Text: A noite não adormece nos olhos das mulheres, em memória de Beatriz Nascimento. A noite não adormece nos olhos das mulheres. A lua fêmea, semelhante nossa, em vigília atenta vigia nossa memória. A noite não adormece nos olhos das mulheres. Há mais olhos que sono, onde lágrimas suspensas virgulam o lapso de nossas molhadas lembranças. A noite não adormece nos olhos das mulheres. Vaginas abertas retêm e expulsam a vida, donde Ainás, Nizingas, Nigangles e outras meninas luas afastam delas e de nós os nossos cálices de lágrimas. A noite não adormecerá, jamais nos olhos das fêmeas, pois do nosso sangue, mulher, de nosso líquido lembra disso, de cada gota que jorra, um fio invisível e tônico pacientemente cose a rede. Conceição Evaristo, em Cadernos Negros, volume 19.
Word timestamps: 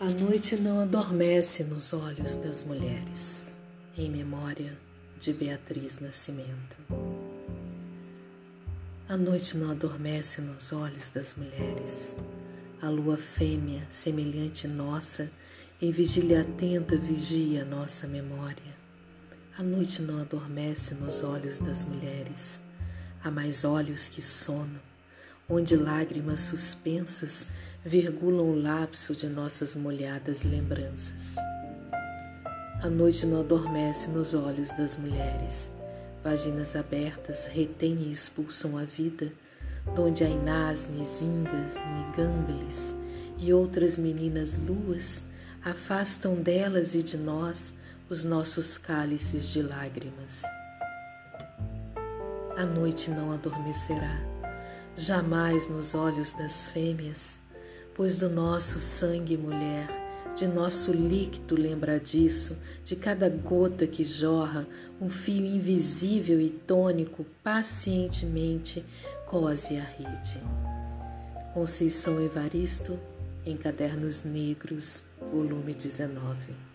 A 0.00 0.08
noite 0.10 0.54
não 0.54 0.78
adormece 0.78 1.64
nos 1.64 1.92
olhos 1.92 2.36
das 2.36 2.62
mulheres, 2.62 3.58
em 3.96 4.08
memória 4.08 4.78
de 5.18 5.32
Beatriz 5.32 5.98
Nascimento. 5.98 6.78
A 9.08 9.16
noite 9.16 9.56
não 9.56 9.72
adormece 9.72 10.40
nos 10.40 10.72
olhos 10.72 11.08
das 11.08 11.34
mulheres. 11.34 12.14
A 12.80 12.88
lua 12.88 13.16
fêmea, 13.16 13.84
semelhante 13.90 14.68
nossa, 14.68 15.32
em 15.82 15.90
vigília 15.90 16.42
atenta 16.42 16.96
vigia 16.96 17.64
nossa 17.64 18.06
memória. 18.06 18.78
A 19.58 19.64
noite 19.64 20.00
não 20.00 20.20
adormece 20.20 20.94
nos 20.94 21.24
olhos 21.24 21.58
das 21.58 21.84
mulheres. 21.84 22.60
Há 23.24 23.32
mais 23.32 23.64
olhos 23.64 24.08
que 24.08 24.22
sono, 24.22 24.78
onde 25.50 25.76
lágrimas 25.76 26.40
suspensas 26.40 27.48
virgulam 27.82 28.50
o 28.50 28.60
lapso 28.60 29.16
de 29.16 29.28
nossas 29.28 29.74
molhadas 29.74 30.42
lembranças. 30.42 31.36
A 32.82 32.90
noite 32.90 33.24
não 33.24 33.40
adormece 33.40 34.10
nos 34.10 34.34
olhos 34.34 34.68
das 34.76 34.98
mulheres. 34.98 35.70
Vaginas 36.22 36.76
abertas 36.76 37.46
retêm 37.46 37.94
e 38.02 38.10
expulsam 38.10 38.76
a 38.76 38.84
vida, 38.84 39.32
donde 39.96 40.22
Ainás, 40.22 40.86
Nizingas, 40.86 41.76
Nigangles 41.76 42.94
e 43.38 43.50
outras 43.52 43.96
meninas 43.96 44.58
luas 44.58 45.22
afastam 45.64 46.34
delas 46.34 46.94
e 46.94 47.02
de 47.02 47.16
nós 47.16 47.72
os 48.10 48.22
nossos 48.22 48.76
cálices 48.76 49.48
de 49.48 49.62
lágrimas. 49.62 50.42
A 52.54 52.66
noite 52.66 53.10
não 53.10 53.32
adormecerá, 53.32 54.20
jamais 54.98 55.68
nos 55.68 55.94
olhos 55.94 56.32
das 56.32 56.66
fêmeas, 56.66 57.38
pois 57.94 58.18
do 58.18 58.28
nosso 58.28 58.80
sangue, 58.80 59.36
mulher, 59.36 59.88
de 60.34 60.46
nosso 60.46 60.92
líquido 60.92 61.54
lembra 61.54 62.00
disso, 62.00 62.58
de 62.84 62.96
cada 62.96 63.28
gota 63.28 63.86
que 63.86 64.04
jorra, 64.04 64.66
um 65.00 65.08
fio 65.08 65.44
invisível 65.44 66.40
e 66.40 66.50
tônico 66.50 67.24
pacientemente 67.42 68.84
cose 69.26 69.76
a 69.76 69.84
rede. 69.84 70.40
Conceição 71.54 72.20
Evaristo, 72.20 72.98
em 73.46 73.56
Cadernos 73.56 74.24
Negros, 74.24 75.04
volume 75.32 75.74
19. 75.74 76.68